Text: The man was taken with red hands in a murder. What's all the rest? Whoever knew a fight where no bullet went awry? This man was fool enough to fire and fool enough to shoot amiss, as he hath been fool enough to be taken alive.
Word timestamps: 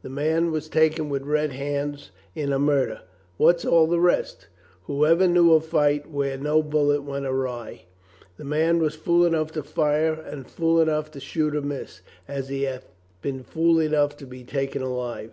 The 0.00 0.08
man 0.08 0.50
was 0.50 0.70
taken 0.70 1.10
with 1.10 1.24
red 1.26 1.52
hands 1.52 2.10
in 2.34 2.54
a 2.54 2.58
murder. 2.58 3.02
What's 3.36 3.66
all 3.66 3.86
the 3.86 4.00
rest? 4.00 4.46
Whoever 4.84 5.28
knew 5.28 5.52
a 5.52 5.60
fight 5.60 6.10
where 6.10 6.38
no 6.38 6.62
bullet 6.62 7.02
went 7.02 7.26
awry? 7.26 7.82
This 8.38 8.46
man 8.46 8.78
was 8.78 8.94
fool 8.94 9.26
enough 9.26 9.52
to 9.52 9.62
fire 9.62 10.14
and 10.14 10.46
fool 10.46 10.80
enough 10.80 11.10
to 11.10 11.20
shoot 11.20 11.54
amiss, 11.54 12.00
as 12.26 12.48
he 12.48 12.62
hath 12.62 12.86
been 13.20 13.42
fool 13.42 13.78
enough 13.78 14.16
to 14.16 14.24
be 14.26 14.42
taken 14.42 14.80
alive. 14.80 15.32